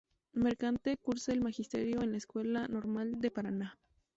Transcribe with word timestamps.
Mercante 0.33 0.97
cursa 0.97 1.31
el 1.31 1.41
magisterio 1.43 2.01
en 2.01 2.09
la 2.13 2.17
Escuela 2.17 2.67
Normal 2.67 3.21
de 3.21 3.29
Paraná. 3.29 3.77